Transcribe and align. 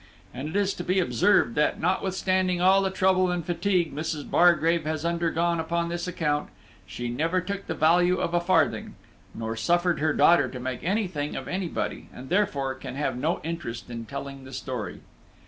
And 0.33 0.49
it 0.49 0.55
is 0.55 0.73
to 0.73 0.83
be 0.83 0.99
observed 0.99 1.53
that, 1.53 1.79
notwithstanding 1.79 2.59
all 2.59 2.81
the 2.81 2.89
trouble 2.89 3.29
and 3.29 3.45
fatigue 3.45 3.93
Mrs. 3.93 4.27
Bargrave 4.27 4.83
has 4.83 5.05
undergone 5.05 5.59
upon 5.59 5.89
this 5.89 6.07
account, 6.07 6.49
she 6.87 7.07
never 7.07 7.39
took 7.39 7.67
the 7.67 7.75
value 7.75 8.17
of 8.17 8.33
a 8.33 8.39
farthing, 8.39 8.95
nor 9.35 9.55
suffered 9.55 9.99
her 9.99 10.11
daughter 10.11 10.49
to 10.49 10.59
take 10.59 10.83
anything 10.83 11.35
of 11.35 11.47
anybody, 11.47 12.09
and 12.11 12.29
therefore 12.29 12.73
can 12.73 12.95
have 12.95 13.15
no 13.15 13.41
interest 13.43 13.91
in 13.91 14.07
telling 14.07 14.43
the 14.43 14.53
story. 14.53 15.01